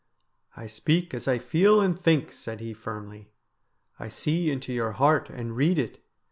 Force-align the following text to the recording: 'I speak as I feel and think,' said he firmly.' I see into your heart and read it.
'I 0.57 0.65
speak 0.65 1.13
as 1.13 1.27
I 1.27 1.37
feel 1.37 1.79
and 1.79 1.95
think,' 1.95 2.31
said 2.31 2.59
he 2.59 2.73
firmly.' 2.73 3.29
I 3.99 4.07
see 4.07 4.49
into 4.49 4.73
your 4.73 4.93
heart 4.93 5.29
and 5.29 5.55
read 5.55 5.77
it. 5.77 6.03